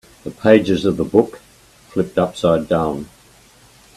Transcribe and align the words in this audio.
The 0.23 0.31
pages 0.31 0.83
of 0.83 0.97
the 0.97 1.03
book 1.03 1.41
flipped 1.89 2.17
upside 2.17 2.67
down. 2.67 3.07